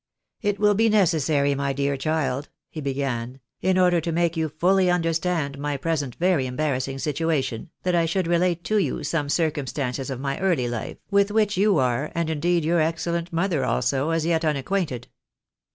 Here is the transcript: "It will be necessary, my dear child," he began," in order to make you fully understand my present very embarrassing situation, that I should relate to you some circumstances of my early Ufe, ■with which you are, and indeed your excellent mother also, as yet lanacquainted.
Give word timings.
"It 0.41 0.59
will 0.59 0.73
be 0.73 0.89
necessary, 0.89 1.53
my 1.53 1.73
dear 1.73 1.95
child," 1.95 2.49
he 2.71 2.81
began," 2.81 3.39
in 3.61 3.77
order 3.77 4.01
to 4.01 4.11
make 4.11 4.35
you 4.35 4.49
fully 4.49 4.89
understand 4.89 5.59
my 5.59 5.77
present 5.77 6.15
very 6.15 6.47
embarrassing 6.47 6.97
situation, 6.97 7.69
that 7.83 7.93
I 7.93 8.07
should 8.07 8.25
relate 8.25 8.63
to 8.63 8.77
you 8.79 9.03
some 9.03 9.29
circumstances 9.29 10.09
of 10.09 10.19
my 10.19 10.39
early 10.39 10.65
Ufe, 10.65 10.97
■with 11.11 11.29
which 11.29 11.55
you 11.55 11.77
are, 11.77 12.11
and 12.15 12.31
indeed 12.31 12.65
your 12.65 12.81
excellent 12.81 13.31
mother 13.31 13.63
also, 13.63 14.09
as 14.09 14.25
yet 14.25 14.41
lanacquainted. 14.41 15.03